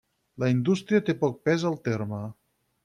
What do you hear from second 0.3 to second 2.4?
La indústria té poc pes al terme.